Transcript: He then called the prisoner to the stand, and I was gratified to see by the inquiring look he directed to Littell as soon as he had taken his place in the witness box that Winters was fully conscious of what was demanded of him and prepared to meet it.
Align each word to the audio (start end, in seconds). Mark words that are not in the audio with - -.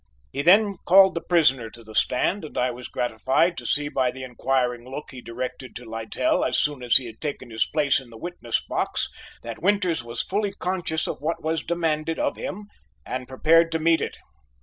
He 0.33 0.41
then 0.41 0.73
called 0.85 1.13
the 1.13 1.21
prisoner 1.21 1.69
to 1.69 1.83
the 1.83 1.93
stand, 1.93 2.43
and 2.43 2.57
I 2.57 2.71
was 2.71 2.87
gratified 2.87 3.55
to 3.59 3.67
see 3.67 3.87
by 3.87 4.09
the 4.09 4.23
inquiring 4.23 4.89
look 4.89 5.11
he 5.11 5.21
directed 5.21 5.75
to 5.75 5.85
Littell 5.87 6.43
as 6.43 6.57
soon 6.57 6.81
as 6.81 6.95
he 6.97 7.05
had 7.05 7.21
taken 7.21 7.51
his 7.51 7.67
place 7.67 7.99
in 7.99 8.09
the 8.09 8.17
witness 8.17 8.63
box 8.65 9.09
that 9.43 9.61
Winters 9.61 10.03
was 10.03 10.23
fully 10.23 10.53
conscious 10.53 11.05
of 11.07 11.21
what 11.21 11.43
was 11.43 11.61
demanded 11.63 12.17
of 12.17 12.35
him 12.35 12.65
and 13.05 13.27
prepared 13.27 13.71
to 13.73 13.77
meet 13.79 14.01
it. 14.01 14.17